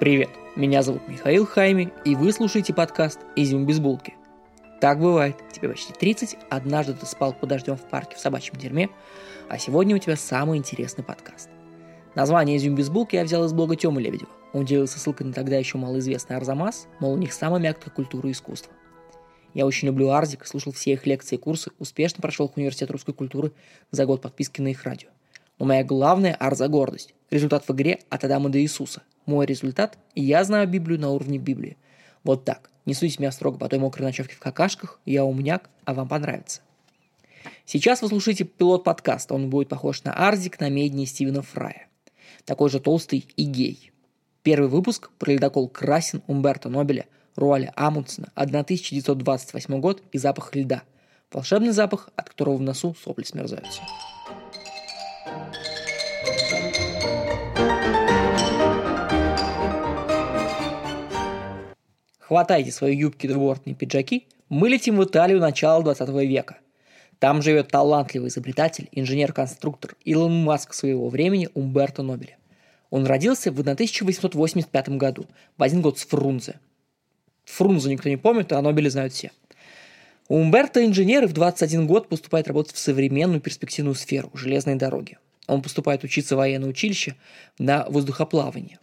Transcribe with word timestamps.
Привет, 0.00 0.30
меня 0.56 0.82
зовут 0.82 1.06
Михаил 1.08 1.44
Хайми, 1.44 1.92
и 2.06 2.14
вы 2.14 2.32
слушаете 2.32 2.72
подкаст 2.72 3.20
«Изюм 3.36 3.66
без 3.66 3.80
булки». 3.80 4.14
Так 4.80 4.98
бывает, 4.98 5.36
тебе 5.52 5.68
почти 5.68 5.92
30, 5.92 6.38
однажды 6.48 6.94
ты 6.94 7.04
спал 7.04 7.34
под 7.34 7.50
дождем 7.50 7.76
в 7.76 7.82
парке 7.82 8.16
в 8.16 8.18
собачьем 8.18 8.56
дерьме, 8.56 8.88
а 9.50 9.58
сегодня 9.58 9.94
у 9.94 9.98
тебя 9.98 10.16
самый 10.16 10.56
интересный 10.56 11.04
подкаст. 11.04 11.50
Название 12.14 12.56
«Изюм 12.56 12.76
без 12.76 12.88
булки» 12.88 13.16
я 13.16 13.24
взял 13.24 13.44
из 13.44 13.52
блога 13.52 13.76
Тёмы 13.76 14.00
Лебедева. 14.00 14.30
Он 14.54 14.64
делился 14.64 14.98
ссылкой 14.98 15.26
на 15.26 15.34
тогда 15.34 15.58
еще 15.58 15.76
малоизвестный 15.76 16.36
Арзамас, 16.36 16.88
мол, 16.98 17.12
у 17.12 17.18
них 17.18 17.34
самая 17.34 17.60
мягкая 17.60 17.92
культура 17.92 18.26
и 18.26 18.32
искусство. 18.32 18.72
Я 19.52 19.66
очень 19.66 19.88
люблю 19.88 20.08
Арзик, 20.08 20.46
слушал 20.46 20.72
все 20.72 20.94
их 20.94 21.04
лекции 21.04 21.36
и 21.36 21.38
курсы, 21.38 21.72
успешно 21.78 22.22
прошел 22.22 22.46
их 22.46 22.56
университет 22.56 22.90
русской 22.90 23.12
культуры 23.12 23.52
за 23.90 24.06
год 24.06 24.22
подписки 24.22 24.62
на 24.62 24.68
их 24.68 24.82
радио. 24.84 25.10
Но 25.58 25.66
моя 25.66 25.84
главная 25.84 26.34
Арза 26.36 26.68
гордость. 26.68 27.12
Результат 27.30 27.68
в 27.68 27.72
игре 27.74 28.00
от 28.08 28.24
Адама 28.24 28.48
до 28.48 28.58
Иисуса. 28.58 29.02
Мой 29.26 29.46
результат– 29.46 29.98
я 30.14 30.44
знаю 30.44 30.68
Библию 30.68 31.00
на 31.00 31.10
уровне 31.10 31.38
Библии. 31.38 31.76
Вот 32.24 32.44
так. 32.44 32.70
Не 32.86 32.94
судите 32.94 33.18
меня 33.20 33.32
строго 33.32 33.58
по 33.58 33.68
той 33.68 33.78
мокрой 33.78 34.04
ночевке 34.04 34.34
в 34.34 34.40
какашках. 34.40 35.00
Я 35.04 35.24
умняк, 35.24 35.68
а 35.84 35.94
вам 35.94 36.08
понравится. 36.08 36.60
Сейчас 37.64 38.02
вы 38.02 38.08
слушаете 38.08 38.44
пилот 38.44 38.84
подкаста. 38.84 39.34
Он 39.34 39.50
будет 39.50 39.68
похож 39.68 40.02
на 40.04 40.12
Арзик 40.12 40.60
на 40.60 40.68
медне 40.68 41.06
Стивена 41.06 41.42
Фрая. 41.42 41.88
Такой 42.44 42.70
же 42.70 42.80
толстый 42.80 43.26
и 43.36 43.44
гей. 43.44 43.92
Первый 44.42 44.68
выпуск 44.68 45.10
про 45.18 45.32
ледокол 45.32 45.68
Красин 45.68 46.22
Умберто 46.26 46.68
Нобеля, 46.68 47.06
Руаля 47.36 47.72
Амундсена, 47.76 48.32
1928 48.34 49.80
год 49.80 50.02
и 50.12 50.18
запах 50.18 50.54
льда. 50.56 50.82
Волшебный 51.30 51.72
запах, 51.72 52.08
от 52.16 52.30
которого 52.30 52.56
в 52.56 52.62
носу 52.62 52.96
сопли 53.04 53.24
смерзаются. 53.24 53.82
Хватайте 62.30 62.70
свои 62.70 62.96
юбки, 62.96 63.26
двортные 63.26 63.74
пиджаки, 63.74 64.28
мы 64.48 64.68
летим 64.68 64.98
в 64.98 65.04
Италию 65.04 65.40
начала 65.40 65.82
20 65.82 66.10
века. 66.28 66.58
Там 67.18 67.42
живет 67.42 67.66
талантливый 67.66 68.28
изобретатель, 68.28 68.88
инженер-конструктор 68.92 69.96
Илон 70.04 70.44
Маск 70.44 70.72
своего 70.72 71.08
времени 71.08 71.48
Умберто 71.54 72.04
Нобеля. 72.04 72.38
Он 72.88 73.04
родился 73.04 73.50
в 73.50 73.58
1885 73.58 74.90
году, 74.90 75.26
в 75.58 75.62
один 75.64 75.82
год 75.82 75.98
с 75.98 76.06
Фрунзе. 76.06 76.60
Фрунзе 77.46 77.90
никто 77.90 78.08
не 78.08 78.16
помнит, 78.16 78.52
а 78.52 78.62
Нобеля 78.62 78.90
знают 78.90 79.12
все. 79.12 79.32
Умберто 80.28 80.86
инженер 80.86 81.24
и 81.24 81.26
в 81.26 81.32
21 81.32 81.88
год 81.88 82.08
поступает 82.08 82.46
работать 82.46 82.76
в 82.76 82.78
современную 82.78 83.40
перспективную 83.40 83.96
сферу– 83.96 84.30
железной 84.34 84.76
дороги. 84.76 85.18
Он 85.48 85.62
поступает 85.62 86.04
учиться 86.04 86.36
в 86.36 86.38
военное 86.38 86.70
училище 86.70 87.16
на 87.58 87.86
воздухоплавание. 87.88 88.78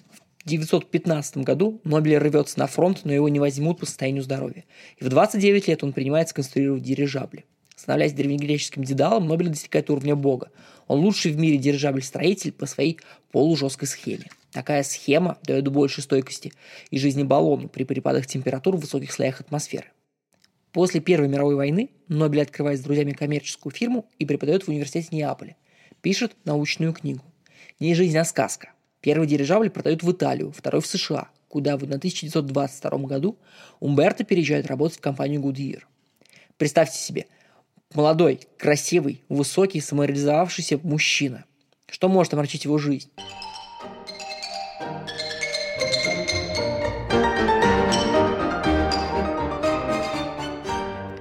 В 0.48 0.50
1915 0.50 1.40
году 1.40 1.82
Нобель 1.84 2.18
рвется 2.18 2.58
на 2.58 2.68
фронт, 2.68 3.02
но 3.04 3.12
его 3.12 3.28
не 3.28 3.38
возьмут 3.38 3.80
по 3.82 3.86
состоянию 3.86 4.24
здоровья. 4.24 4.64
И 4.96 5.04
в 5.04 5.10
29 5.10 5.68
лет 5.68 5.84
он 5.84 5.92
принимается 5.92 6.34
конструировать 6.34 6.84
дирижабли. 6.84 7.44
Становясь 7.76 8.14
древнегреческим 8.14 8.86
дедалом, 8.86 9.28
Нобель 9.28 9.50
достигает 9.50 9.90
уровня 9.90 10.16
бога. 10.16 10.50
Он 10.88 11.02
лучший 11.02 11.34
в 11.34 11.38
мире 11.38 11.58
дирижабль-строитель 11.58 12.54
по 12.54 12.66
своей 12.66 12.98
полужесткой 13.34 13.90
схеме. 13.90 14.28
Такая 14.54 14.84
схема 14.84 15.38
дает 15.44 15.68
больше 15.68 16.02
стойкости 16.02 16.54
и 16.92 16.98
жизни 16.98 17.24
баллону 17.24 17.68
при 17.68 17.84
перепадах 17.84 18.26
температур 18.26 18.78
в 18.78 18.80
высоких 18.80 19.12
слоях 19.12 19.42
атмосферы. 19.42 19.88
После 20.72 21.02
Первой 21.02 21.28
мировой 21.28 21.56
войны 21.56 21.90
Нобель 22.08 22.44
открывает 22.44 22.80
с 22.80 22.84
друзьями 22.84 23.12
коммерческую 23.12 23.74
фирму 23.74 24.10
и 24.18 24.26
преподает 24.26 24.64
в 24.64 24.70
университете 24.70 25.10
Неаполя– 25.12 25.58
пишет 26.02 26.38
научную 26.46 26.94
книгу. 26.94 27.26
Не 27.82 27.96
жизнь, 27.96 28.18
а 28.18 28.24
сказка. 28.24 28.72
Первый 29.02 29.28
дирижабль 29.28 29.70
продают 29.70 30.04
в 30.04 30.12
Италию, 30.12 30.52
второй 30.52 30.82
в 30.82 30.88
США, 30.88 31.30
куда 31.48 31.78
в 31.78 31.84
1922 31.84 32.98
году 33.00 33.38
Умберто 33.80 34.24
переезжает 34.24 34.68
работать 34.68 34.98
в 34.98 35.02
компанию 35.02 35.42
Goodyear. 35.42 35.82
Представьте 36.58 36.98
себе, 36.98 37.28
молодой, 37.94 38.42
красивый, 38.58 39.22
высокий, 39.30 39.82
самореализовавшийся 39.82 40.80
мужчина. 40.82 41.46
Что 41.88 42.10
может 42.10 42.34
омрачить 42.34 42.66
его 42.66 42.78
жизнь? 42.80 43.10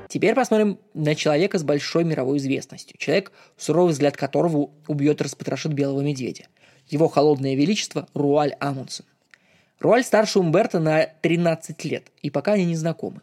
Теперь 0.08 0.34
посмотрим 0.34 0.78
на 0.94 1.14
человека 1.14 1.58
с 1.58 1.62
большой 1.62 2.03
мировой 2.04 2.38
известностью. 2.38 2.97
Человек, 2.97 3.32
суровый 3.58 3.93
взгляд 3.93 4.16
которого 4.16 4.70
убьет 4.88 5.20
и 5.20 5.25
распотрошит 5.25 5.75
белого 5.75 6.00
медведя. 6.00 6.47
Его 6.88 7.08
холодное 7.08 7.54
величество 7.54 8.08
Руаль 8.14 8.52
Амундсен. 8.60 9.04
Руаль 9.80 10.04
старше 10.04 10.38
Умберта 10.38 10.80
на 10.80 11.06
13 11.22 11.84
лет, 11.84 12.04
и 12.22 12.30
пока 12.30 12.52
они 12.52 12.64
не 12.64 12.76
знакомы. 12.76 13.20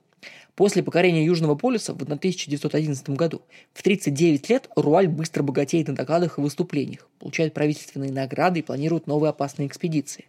После 0.55 0.83
покорения 0.83 1.25
Южного 1.25 1.55
полюса 1.55 1.93
в 1.93 2.01
1911 2.01 3.09
году 3.11 3.41
в 3.73 3.81
39 3.81 4.49
лет 4.49 4.69
Руаль 4.75 5.07
быстро 5.07 5.41
богатеет 5.41 5.87
на 5.87 5.95
докладах 5.95 6.37
и 6.37 6.41
выступлениях, 6.41 7.07
получает 7.19 7.53
правительственные 7.53 8.11
награды 8.11 8.59
и 8.59 8.63
планирует 8.63 9.07
новые 9.07 9.31
опасные 9.31 9.67
экспедиции. 9.67 10.25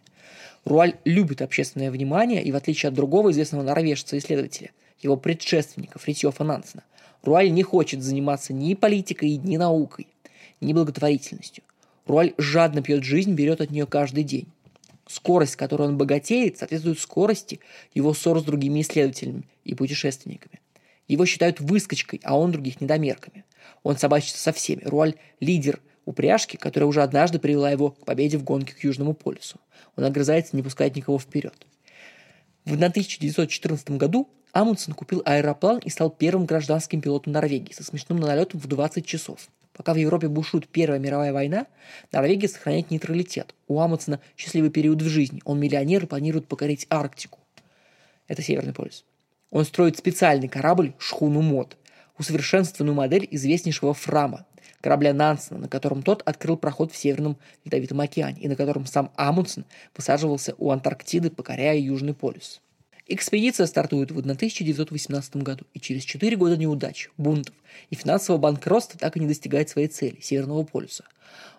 Руаль 0.63 0.95
любит 1.05 1.43
общественное 1.43 1.91
внимание 1.91 2.43
и, 2.43 2.51
в 2.51 2.55
отличие 2.55 2.87
от 2.87 2.95
другого 2.95 3.31
известного 3.31 3.63
норвежца-исследователя– 3.63 4.71
его 5.01 5.17
предшественника 5.17 5.99
Фритьёфа 5.99 6.43
Нансена, 6.43 6.83
Руаль 7.23 7.51
не 7.51 7.63
хочет 7.63 8.03
заниматься 8.03 8.53
ни 8.53 8.73
политикой, 8.73 9.37
ни 9.37 9.57
наукой, 9.57 10.07
ни 10.61 10.73
благотворительностью. 10.73 11.63
Руаль 12.05 12.33
жадно 12.37 12.81
пьет 12.81 13.03
жизнь, 13.03 13.33
берет 13.33 13.61
от 13.61 13.71
нее 13.71 13.85
каждый 13.85 14.23
день. 14.23 14.47
Скорость, 15.07 15.53
с 15.53 15.55
которой 15.55 15.87
он 15.87 15.97
богатеет, 15.97 16.57
соответствует 16.57 16.99
скорости 16.99 17.59
его 17.93 18.13
ссор 18.13 18.39
с 18.39 18.43
другими 18.43 18.81
исследователями 18.81 19.43
и 19.63 19.75
путешественниками. 19.75 20.61
Его 21.07 21.25
считают 21.25 21.59
выскочкой, 21.59 22.21
а 22.23 22.37
он 22.37 22.51
других 22.51 22.81
недомерками. 22.81 23.45
Он 23.83 23.97
собачится 23.97 24.39
со 24.39 24.51
всеми. 24.51 24.83
Руаль– 24.83 25.15
лидер 25.39 25.79
упряжки, 26.05 26.57
которая 26.57 26.87
уже 26.87 27.03
однажды 27.03 27.39
привела 27.39 27.69
его 27.69 27.91
к 27.91 28.05
победе 28.05 28.37
в 28.37 28.43
гонке 28.43 28.73
к 28.73 28.83
Южному 28.83 29.13
полюсу. 29.13 29.59
Он 29.95 30.05
огрызается, 30.05 30.55
не 30.55 30.63
пускает 30.63 30.95
никого 30.95 31.19
вперед. 31.19 31.65
В 32.65 32.73
1914 32.73 33.91
году 33.91 34.27
Амундсен 34.55 34.93
купил 34.93 35.21
аэроплан 35.25 35.79
и 35.79 35.89
стал 35.89 36.09
первым 36.09 36.45
гражданским 36.45 37.01
пилотом 37.01 37.33
Норвегии 37.33 37.73
со 37.73 37.83
смешным 37.83 38.21
налетом 38.21 38.61
в 38.61 38.67
20 38.67 39.05
часов. 39.05 39.49
Пока 39.73 39.93
в 39.93 39.97
Европе 39.97 40.29
бушует 40.29 40.69
Первая 40.69 40.97
мировая 40.97 41.33
война, 41.33 41.67
Норвегия 42.13 42.47
сохраняет 42.47 42.89
нейтралитет. 42.89 43.53
У 43.67 43.81
Амундсена 43.81 44.21
счастливый 44.37 44.69
период 44.69 45.01
в 45.01 45.09
жизни. 45.09 45.41
Он 45.43 45.59
миллионер 45.59 46.05
и 46.05 46.07
планирует 46.07 46.47
покорить 46.47 46.87
Арктику. 46.89 47.39
Это 48.29 48.41
Северный 48.41 48.71
полюс. 48.71 49.03
Он 49.51 49.65
строит 49.65 49.97
специальный 49.97 50.47
корабль 50.47 50.93
«Шхуну 50.99 51.41
Мод», 51.41 51.75
усовершенствованную 52.17 52.95
модель 52.95 53.27
известнейшего 53.31 53.93
Фрама, 53.93 54.45
корабля 54.79 55.13
Нансена, 55.13 55.59
на 55.59 55.67
котором 55.67 56.01
тот 56.01 56.21
открыл 56.25 56.55
проход 56.55 56.93
в 56.93 56.95
Северном 56.95 57.35
Ледовитом 57.65 57.99
океане 57.99 58.39
и 58.39 58.47
на 58.47 58.55
котором 58.55 58.85
сам 58.85 59.11
Амундсен 59.17 59.65
высаживался 59.93 60.55
у 60.57 60.71
Антарктиды, 60.71 61.29
покоряя 61.29 61.77
Южный 61.77 62.13
полюс. 62.13 62.61
Экспедиция 63.07 63.67
стартует 63.67 64.09
в 64.09 64.17
1918 64.17 65.35
году, 65.37 65.65
и 65.75 65.79
через 65.79 66.03
4 66.05 66.35
года 66.37 66.57
неудач, 66.57 67.11
бунтов 67.17 67.53
и 67.91 67.95
финансового 67.95 68.41
банкротства 68.41 68.99
так 68.99 69.15
и 69.15 69.19
не 69.19 69.27
достигает 69.27 69.69
своей 69.69 69.87
цели– 69.87 70.17
Северного 70.21 70.63
полюса. 70.63 71.05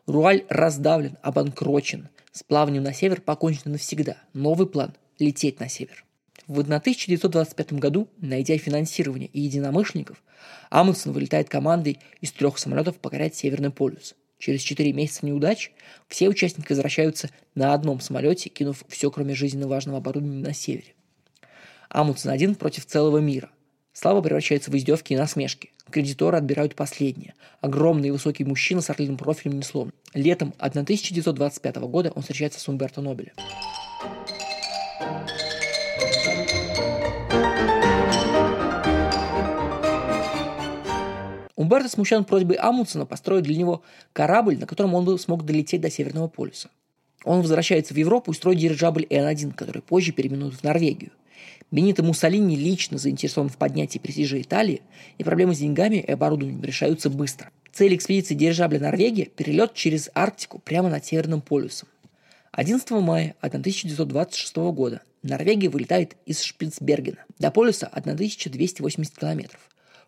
Руаль 0.07 0.45
раздавлен, 0.49 1.19
обанкрочен. 1.23 2.09
С 2.33 2.43
плаванием 2.43 2.83
на 2.83 2.93
север 2.93 3.21
покончено 3.21 3.73
навсегда. 3.73 4.17
Новый 4.33 4.67
план– 4.67 4.95
лететь 5.21 5.61
на 5.61 5.69
север. 5.69 6.05
В 6.49 6.59
1925 6.59 7.75
году, 7.75 8.09
найдя 8.19 8.59
финансирование 8.59 9.29
и 9.33 9.41
единомышленников, 9.41 10.23
Амундсен 10.69 11.13
вылетает 11.13 11.49
командой 11.49 12.01
из 12.21 12.33
трех 12.33 12.59
самолетов 12.59 12.97
покорять 12.97 13.37
Северный 13.37 13.71
полюс. 13.71 14.17
Через 14.41 14.63
4 14.63 14.93
месяца 14.93 15.25
неудач 15.25 15.71
все 16.09 16.29
участники 16.29 16.69
возвращаются 16.71 17.31
на 17.55 17.73
одном 17.73 18.01
самолете, 18.01 18.51
кинув 18.51 18.85
все, 18.89 19.13
кроме 19.13 19.35
жизненно 19.35 19.69
важного 19.69 19.99
оборудования 19.99 20.43
на 20.43 20.53
севере. 20.53 20.97
Амундсен 21.89 22.31
один 22.31 22.55
против 22.55 22.87
целого 22.87 23.19
мира. 23.19 23.51
Слава 23.93 24.21
превращается 24.21 24.71
в 24.71 24.77
издевки 24.77 25.15
и 25.15 25.17
насмешки. 25.17 25.73
Кредиторы 25.91 26.37
отбирают 26.37 26.75
последнее. 26.75 27.35
Огромный 27.61 28.09
и 28.09 28.11
высокий 28.11 28.45
мужчина 28.45 28.83
с 28.83 28.91
орлиным 28.91 29.17
профилем 29.17 29.57
неслом. 29.57 29.93
Летом 30.13 30.53
1925 30.59 31.77
года 31.77 32.13
он 32.15 32.23
встречается 32.23 32.61
с 32.61 32.69
Умберто 32.69 33.01
Нобелем. 33.01 33.33
Умберто 41.55 41.89
смущен 41.89 42.25
просьбой 42.25 42.59
Амундсена 42.59 43.07
построить 43.07 43.45
для 43.45 43.57
него 43.57 43.83
корабль, 44.13 44.59
на 44.59 44.67
котором 44.67 44.95
он 44.95 45.05
бы 45.05 45.19
смог 45.19 45.45
долететь 45.45 45.81
до 45.81 45.91
Северного 45.91 46.29
полюса. 46.29 46.69
Он 47.25 47.41
возвращается 47.41 47.95
в 47.95 47.97
Европу 47.97 48.31
и 48.31 48.35
строит 48.35 48.59
дирижабль 48.59 49.07
Н-1, 49.11 49.55
который 49.55 49.83
позже 49.83 50.13
переименуют 50.13 50.55
в 50.55 50.63
Норвегию. 50.63 51.11
Бенито 51.71 52.03
Муссолини 52.03 52.57
лично 52.57 52.99
заинтересован 52.99 53.49
в 53.49 53.57
поднятии 53.57 53.99
престижа 53.99 54.41
Италии, 54.41 54.83
и 55.19 55.25
проблемы 55.25 55.55
с 55.55 55.59
деньгами 55.59 55.97
и 55.97 56.13
оборудованием 56.13 56.63
решаются 56.63 57.11
быстро. 57.11 57.51
Цель 57.73 57.95
экспедиции 57.95 58.35
дирижабля 58.35 58.81
Норвегия– 58.81 59.27
перелет 59.37 59.75
через 59.75 60.11
Арктику 60.15 60.59
прямо 60.59 60.89
над 60.89 61.05
Северным 61.05 61.41
полюсом. 61.43 61.89
11 62.53 62.91
мая 62.93 63.35
1926 63.41 64.57
года 64.73 65.03
Норвегия 65.23 65.69
вылетает 65.69 66.17
из 66.25 66.41
Шпицбергена. 66.41 67.25
До 67.39 67.51
полюса 67.51 67.87
1280 67.87 69.19
километров. 69.19 69.61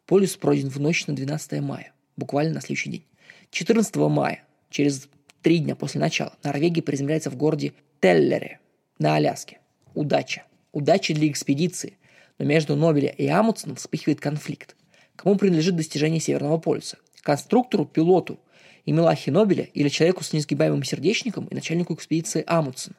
Полюс 0.07 0.37
пройден 0.37 0.71
в 0.71 0.81
ночь 0.81 1.07
на 1.07 1.15
12 1.15 1.61
мая, 1.61 1.93
буквально 2.17 2.55
на 2.55 2.61
следующий 2.63 2.91
день. 2.91 3.05
14 3.51 3.95
мая, 3.97 4.45
через 4.71 5.09
три 5.43 5.59
дня 5.59 5.77
после 5.77 6.01
начала, 6.01 6.33
Норвегия 6.43 6.83
приземляется 6.83 7.31
в 7.31 7.37
городе 7.37 7.75
Теллере 8.01 8.61
на 8.99 9.17
Аляске. 9.17 9.59
Удача. 9.95 10.45
Удача 10.79 11.13
для 11.13 11.29
экспедиции. 11.29 11.99
Но 12.39 12.45
между 12.45 12.77
Нобеля 12.77 13.09
и 13.09 13.27
Амундсеном 13.27 13.75
вспыхивает 13.75 14.21
конфликт. 14.21 14.77
Кому 15.17 15.35
принадлежит 15.35 15.75
достижение 15.75 16.21
Северного 16.21 16.59
полюса? 16.59 16.99
Конструктору, 17.23 17.85
пилоту 17.85 18.39
и 18.85 18.93
Мелахе 18.93 19.33
Нобеля 19.33 19.65
или 19.75 19.89
человеку 19.89 20.23
с 20.23 20.33
несгибаемым 20.33 20.85
сердечником 20.85 21.47
и 21.47 21.55
начальнику 21.57 21.95
экспедиции 21.95 22.45
Амундсен. 22.47 22.95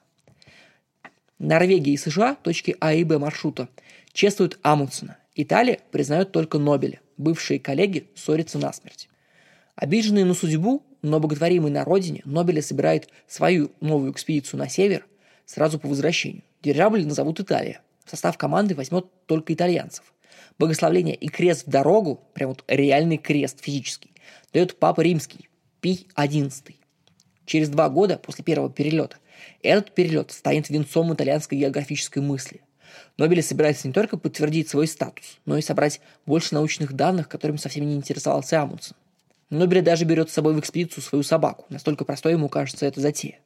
Норвегия 1.39 1.93
и 1.93 1.97
США, 1.97 2.35
точки 2.35 2.75
А 2.81 2.93
и 2.93 3.05
Б 3.05 3.17
маршрута, 3.17 3.69
чествуют 4.11 4.59
Амундсена. 4.61 5.17
Италия 5.35 5.79
признает 5.91 6.33
только 6.33 6.57
Нобеля. 6.57 6.99
Бывшие 7.15 7.61
коллеги 7.61 8.07
ссорятся 8.13 8.59
насмерть. 8.59 9.07
Обиженные 9.77 10.25
на 10.25 10.33
судьбу, 10.33 10.83
но 11.01 11.21
боготворимый 11.21 11.71
на 11.71 11.85
родине, 11.85 12.23
Нобеля 12.25 12.61
собирает 12.61 13.07
свою 13.25 13.71
новую 13.79 14.11
экспедицию 14.11 14.59
на 14.59 14.67
север 14.67 15.05
сразу 15.45 15.79
по 15.79 15.87
возвращению. 15.87 16.43
Дирижабль 16.61 17.05
назовут 17.05 17.39
Италия. 17.39 17.81
В 18.03 18.09
состав 18.09 18.37
команды 18.37 18.75
возьмет 18.75 19.05
только 19.27 19.53
итальянцев. 19.53 20.13
Благословление 20.57 21.15
и 21.15 21.29
крест 21.29 21.65
в 21.65 21.69
дорогу, 21.69 22.21
прям 22.33 22.49
вот 22.49 22.65
реальный 22.67 23.17
крест 23.17 23.63
физический, 23.63 24.13
дает 24.51 24.77
Папа 24.77 24.99
Римский, 25.01 25.47
Пий 25.79 26.07
XI. 26.15 26.75
Через 27.45 27.69
два 27.69 27.89
года 27.89 28.17
после 28.17 28.43
первого 28.43 28.69
перелета 28.69 29.17
этот 29.61 29.95
перелет 29.95 30.31
станет 30.31 30.69
венцом 30.69 31.13
итальянской 31.13 31.57
географической 31.57 32.21
мысли. 32.21 32.61
Нобель 33.17 33.41
собирается 33.41 33.87
не 33.87 33.93
только 33.93 34.17
подтвердить 34.17 34.67
свой 34.67 34.87
статус, 34.87 35.39
но 35.45 35.57
и 35.57 35.61
собрать 35.61 36.01
больше 36.25 36.55
научных 36.55 36.93
данных, 36.93 37.29
которыми 37.29 37.57
совсем 37.57 37.87
не 37.87 37.95
интересовался 37.95 38.61
Амундсен. 38.61 38.95
Нобель 39.49 39.81
даже 39.81 40.03
берет 40.05 40.29
с 40.29 40.33
собой 40.33 40.53
в 40.53 40.59
экспедицию 40.59 41.03
свою 41.03 41.23
собаку. 41.23 41.65
Настолько 41.69 42.03
простой 42.03 42.33
ему 42.33 42.49
кажется 42.49 42.85
эта 42.85 42.99
затея. 42.99 43.39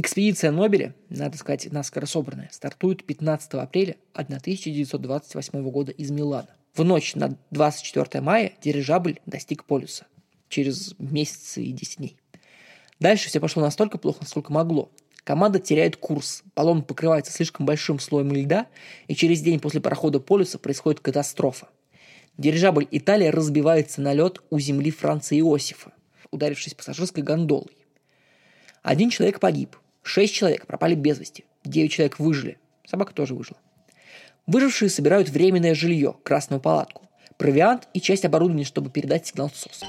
Экспедиция 0.00 0.52
Нобеля, 0.52 0.94
надо 1.08 1.36
сказать, 1.38 1.72
наскоро 1.72 2.06
собранная, 2.06 2.48
стартует 2.52 3.02
15 3.02 3.54
апреля 3.54 3.96
1928 4.12 5.70
года 5.70 5.90
из 5.90 6.12
Милана. 6.12 6.54
В 6.76 6.84
ночь 6.84 7.16
на 7.16 7.36
24 7.50 8.20
мая 8.20 8.52
дирижабль 8.62 9.18
достиг 9.26 9.64
полюса– 9.64 10.06
через 10.48 10.94
месяцы 11.00 11.64
и 11.64 11.72
10 11.72 11.96
дней. 11.96 12.16
Дальше 13.00 13.28
все 13.28 13.40
пошло 13.40 13.60
настолько 13.60 13.98
плохо, 13.98 14.18
насколько 14.20 14.52
могло. 14.52 14.92
Команда 15.24 15.58
теряет 15.58 15.96
курс, 15.96 16.44
баллон 16.54 16.84
покрывается 16.84 17.32
слишком 17.32 17.66
большим 17.66 17.98
слоем 17.98 18.32
льда, 18.32 18.68
и 19.08 19.16
через 19.16 19.40
день 19.40 19.58
после 19.58 19.80
прохода 19.80 20.20
полюса 20.20 20.60
происходит 20.60 21.00
катастрофа. 21.00 21.70
Дирижабль 22.36 22.86
Италия 22.92 23.32
разбивается 23.32 24.00
на 24.00 24.12
лед 24.12 24.44
у 24.50 24.60
земли 24.60 24.92
Франца 24.92 25.36
Иосифа, 25.36 25.92
ударившись 26.30 26.74
пассажирской 26.74 27.24
гондолой. 27.24 27.76
Один 28.84 29.10
человек 29.10 29.40
погиб, 29.40 29.76
шесть 30.08 30.34
человек 30.34 30.66
пропали 30.66 30.94
без 30.94 31.18
вести, 31.18 31.44
девять 31.64 31.92
человек 31.92 32.18
выжили, 32.18 32.58
собака 32.86 33.12
тоже 33.12 33.34
выжила. 33.34 33.58
Выжившие 34.46 34.88
собирают 34.88 35.28
временное 35.28 35.74
жилье, 35.74 36.16
красную 36.22 36.60
палатку, 36.60 37.06
провиант 37.36 37.88
и 37.92 38.00
часть 38.00 38.24
оборудования, 38.24 38.64
чтобы 38.64 38.90
передать 38.90 39.26
сигнал 39.26 39.50
СОС. 39.54 39.82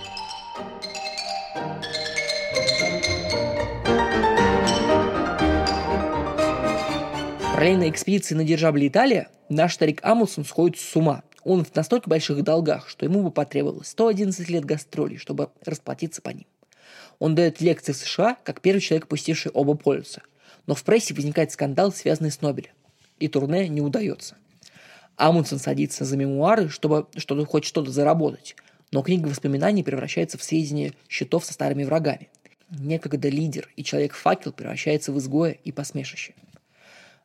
Параллельно 7.53 7.89
экспедиции 7.89 8.35
на 8.35 8.43
дирижабле 8.43 8.87
Италия 8.87 9.29
наш 9.47 9.73
старик 9.75 9.99
Амундсен 10.03 10.45
сходит 10.45 10.79
с 10.79 10.95
ума. 10.95 11.23
Он 11.43 11.63
в 11.63 11.73
настолько 11.75 12.09
больших 12.09 12.43
долгах, 12.43 12.89
что 12.89 13.05
ему 13.05 13.23
бы 13.23 13.31
потребовалось 13.31 13.87
111 13.87 14.49
лет 14.49 14.65
гастролей, 14.65 15.17
чтобы 15.17 15.49
расплатиться 15.65 16.21
по 16.21 16.29
ним. 16.29 16.45
Он 17.19 17.35
дает 17.35 17.61
лекции 17.61 17.91
в 17.91 17.97
США, 17.97 18.37
как 18.43 18.61
первый 18.61 18.79
человек, 18.79 19.07
посетивший 19.07 19.51
оба 19.51 19.75
полюса. 19.75 20.21
Но 20.65 20.75
в 20.75 20.83
прессе 20.83 21.13
возникает 21.13 21.51
скандал, 21.51 21.91
связанный 21.91 22.31
с 22.31 22.41
Нобелем. 22.41 22.71
И 23.19 23.27
турне 23.27 23.67
не 23.67 23.81
удается. 23.81 24.37
Амундсен 25.17 25.59
садится 25.59 26.05
за 26.05 26.15
мемуары, 26.15 26.69
чтобы, 26.69 27.07
чтобы 27.17 27.45
хоть 27.45 27.65
что-то 27.65 27.91
заработать. 27.91 28.55
Но 28.91 29.03
книга 29.03 29.27
воспоминаний 29.27 29.83
превращается 29.83 30.37
в 30.37 30.43
сведения 30.43 30.93
счетов 31.09 31.45
со 31.45 31.53
старыми 31.53 31.83
врагами. 31.83 32.29
Некогда 32.69 33.29
лидер 33.29 33.69
и 33.75 33.83
человек-факел 33.83 34.53
превращается 34.53 35.11
в 35.11 35.17
изгоя 35.17 35.51
и 35.51 35.71
посмешище– 35.71 36.33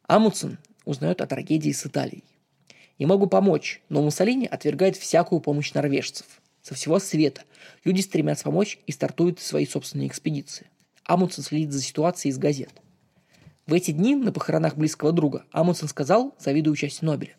Амундсен 0.06 0.58
узнает 0.84 1.22
о 1.22 1.26
трагедии 1.26 1.72
с 1.72 1.86
Италией. 1.86 2.24
Не 2.98 3.06
могу 3.06 3.26
помочь, 3.26 3.80
но 3.88 4.02
Муссолини 4.02 4.46
отвергает 4.46 4.96
всякую 4.96 5.40
помощь 5.40 5.72
норвежцев. 5.72 6.26
Со 6.64 6.74
всего 6.74 6.98
света 6.98 7.42
люди 7.84 8.00
стремятся 8.00 8.44
помочь 8.44 8.78
и 8.86 8.92
стартуют 8.92 9.38
свои 9.38 9.66
собственные 9.66 10.08
экспедиции. 10.08 10.66
Амундсен 11.04 11.42
следит 11.42 11.72
за 11.72 11.82
ситуацией 11.82 12.32
из 12.32 12.38
газет. 12.38 12.70
В 13.66 13.74
эти 13.74 13.90
дни 13.90 14.16
на 14.16 14.32
похоронах 14.32 14.74
близкого 14.74 15.12
друга 15.12 15.44
Амундсен 15.52 15.88
сказал, 15.88 16.34
завидуя 16.38 16.72
участию 16.72 17.10
Нобеля. 17.10 17.36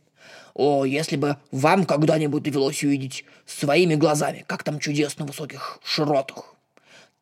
«О, 0.53 0.85
если 0.85 1.15
бы 1.15 1.37
вам 1.49 1.85
когда-нибудь 1.85 2.43
довелось 2.43 2.83
увидеть 2.83 3.25
своими 3.47 3.95
глазами, 3.95 4.45
как 4.47 4.63
там 4.63 4.77
чудесно 4.77 5.25
в 5.25 5.29
высоких 5.29 5.79
широтах. 5.83 6.55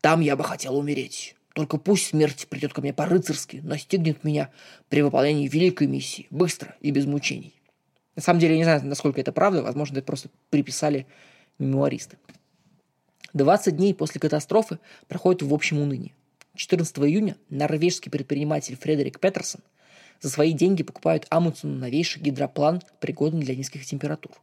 Там 0.02 0.20
я 0.20 0.36
бы 0.36 0.44
хотел 0.44 0.78
умереть. 0.78 1.36
Только 1.54 1.78
пусть 1.78 2.08
смерть 2.08 2.48
придет 2.50 2.74
ко 2.74 2.82
мне 2.82 2.94
по-рыцарски, 2.94 3.62
настигнет 3.64 4.26
меня 4.26 4.50
при 4.90 5.02
выполнении 5.04 5.48
великой 5.48 5.88
миссии, 5.88 6.28
быстро 6.32 6.76
и 6.82 6.92
без 6.92 7.06
мучений. 7.06 7.54
На 8.18 8.22
самом 8.22 8.42
деле, 8.42 8.54
я 8.54 8.58
не 8.58 8.64
знаю, 8.66 8.86
насколько 8.86 9.22
это 9.22 9.32
правда, 9.32 9.64
возможно, 9.64 10.00
это 10.00 10.06
просто 10.06 10.30
приписали 10.50 11.08
мемуаристы. 11.60 12.18
20 13.34 13.76
дней 13.76 13.94
после 13.94 14.20
катастрофы 14.22 14.80
проходит 15.08 15.42
в 15.42 15.54
общем 15.54 15.80
унынии. 15.80 16.14
14 16.56 16.98
июня 17.00 17.36
норвежский 17.50 18.12
предприниматель 18.12 18.78
Фредерик 18.78 19.20
Петерсон 19.20 19.62
за 20.22 20.30
свои 20.30 20.54
деньги 20.54 20.84
покупает 20.84 21.26
Амундсену 21.30 21.76
новейший 21.76 22.22
гидроплан, 22.22 22.82
пригодный 23.00 23.42
для 23.42 23.56
низких 23.56 23.86
температур– 23.86 24.32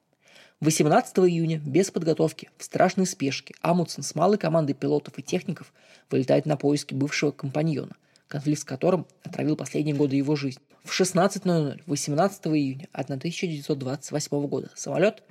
18 0.61 1.19
июня, 1.21 1.59
без 1.59 1.91
подготовки, 1.91 2.51
в 2.59 2.65
страшной 2.65 3.07
спешке, 3.07 3.55
Амундсен 3.62 4.02
с 4.02 4.14
малой 4.14 4.37
командой 4.37 4.75
пилотов 4.75 5.19
и 5.19 5.23
техников 5.23 5.73
вылетает 6.11 6.45
на 6.45 6.59
поиски 6.59 6.93
бывшего 6.93 7.31
компаньона, 7.31 7.97
конфликт 8.29 8.61
с 8.61 8.64
которым 8.64 9.07
отравил 9.23 9.57
последние 9.57 9.97
годы 9.97 10.17
его 10.17 10.37
жизни. 10.37 10.62
В 10.84 10.99
16.00 10.99 11.82
18 11.87 12.46
июня 12.46 12.88
1928 12.92 14.46
года 14.46 14.70
самолет 14.75 15.22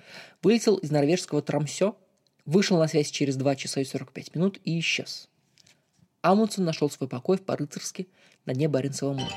вылетел 0.43 0.75
из 0.77 0.91
норвежского 0.91 1.41
Трамсё, 1.41 1.97
вышел 2.45 2.77
на 2.77 2.87
связь 2.87 3.09
через 3.09 3.35
2 3.35 3.55
часа 3.55 3.81
и 3.81 3.85
45 3.85 4.35
минут 4.35 4.59
и 4.63 4.79
исчез. 4.79 5.27
Амундсен 6.21 6.65
нашел 6.65 6.89
свой 6.89 7.09
покой 7.09 7.37
в 7.37 7.41
по-рыцарски 7.41 8.07
на 8.45 8.53
дне 8.53 8.67
Баренцева 8.67 9.13
моря. 9.13 9.35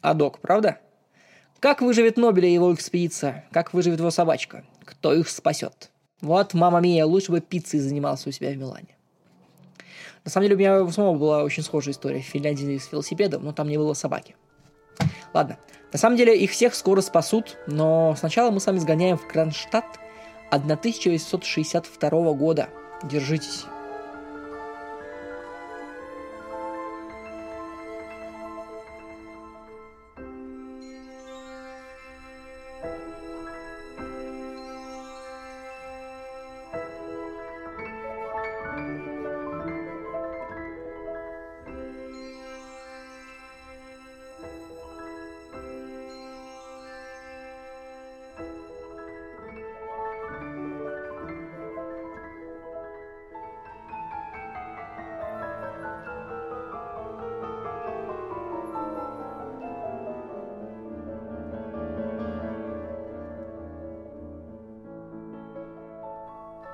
Адок, 0.00 0.40
правда? 0.40 0.80
Как 1.60 1.80
выживет 1.80 2.18
Нобеля 2.18 2.48
и 2.48 2.52
его 2.52 2.74
экспедиция? 2.74 3.46
Как 3.52 3.72
выживет 3.72 4.00
его 4.00 4.10
собачка? 4.10 4.64
Кто 4.84 5.14
их 5.14 5.30
спасет? 5.30 5.90
Вот, 6.24 6.54
мама 6.54 6.80
мия, 6.80 7.04
лучше 7.04 7.32
бы 7.32 7.40
пиццей 7.42 7.80
занимался 7.80 8.30
у 8.30 8.32
себя 8.32 8.50
в 8.50 8.56
Милане. 8.56 8.96
На 10.24 10.30
самом 10.30 10.48
деле, 10.48 10.56
у 10.56 10.58
меня 10.58 10.90
самого 10.90 11.18
была 11.18 11.44
очень 11.44 11.62
схожая 11.62 11.92
история 11.92 12.20
в 12.20 12.24
Финляндии 12.24 12.78
с 12.78 12.90
велосипедом, 12.90 13.44
но 13.44 13.52
там 13.52 13.68
не 13.68 13.76
было 13.76 13.92
собаки. 13.92 14.34
Ладно, 15.34 15.58
на 15.92 15.98
самом 15.98 16.16
деле 16.16 16.34
их 16.34 16.50
всех 16.52 16.74
скоро 16.74 17.02
спасут, 17.02 17.58
но 17.66 18.16
сначала 18.18 18.50
мы 18.50 18.60
с 18.60 18.66
вами 18.66 18.78
сгоняем 18.78 19.18
в 19.18 19.28
Кронштадт 19.28 20.00
1862 20.50 22.32
года. 22.32 22.70
Держитесь. 23.02 23.66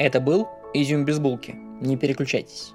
Это 0.01 0.19
был 0.19 0.49
«Изюм 0.73 1.05
без 1.05 1.19
булки». 1.19 1.55
Не 1.83 1.99
переключайтесь. 1.99 2.73